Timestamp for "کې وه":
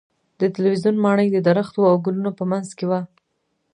2.77-3.01